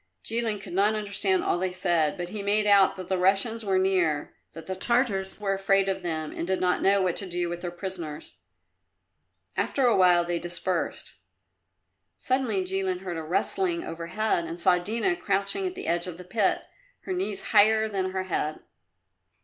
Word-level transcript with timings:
Jilin 0.23 0.59
could 0.59 0.73
not 0.73 0.95
understand 0.95 1.43
all 1.43 1.59
they 1.59 1.71
said, 1.71 2.17
but 2.17 2.29
he 2.29 2.41
made 2.41 2.65
out 2.65 2.95
that 2.95 3.07
the 3.07 3.19
Russians 3.19 3.63
were 3.63 3.77
near, 3.77 4.33
that 4.53 4.65
the 4.65 4.73
Tartars 4.75 5.39
were 5.39 5.53
afraid 5.53 5.87
of 5.87 6.01
them 6.01 6.31
and 6.31 6.47
did 6.47 6.59
not 6.59 6.81
know 6.81 7.03
what 7.03 7.15
to 7.17 7.29
do 7.29 7.49
with 7.49 7.61
their 7.61 7.69
prisoners. 7.69 8.39
After 9.55 9.85
a 9.85 9.95
while 9.95 10.25
they 10.25 10.39
dispersed. 10.39 11.13
Suddenly 12.17 12.63
Jilin 12.65 13.01
heard 13.01 13.17
a 13.17 13.21
rustling 13.21 13.83
overhead 13.83 14.45
and 14.45 14.59
saw 14.59 14.79
Dina 14.79 15.15
crouching 15.15 15.67
at 15.67 15.75
the 15.75 15.85
edge 15.85 16.07
of 16.07 16.17
the 16.17 16.23
pit, 16.23 16.63
her 17.01 17.13
knees 17.13 17.49
higher 17.49 17.87
than 17.87 18.09
her 18.09 18.23
head. 18.23 18.61